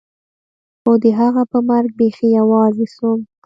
[0.81, 3.19] خو د هغه په مرګ بيخي يوازې سوم.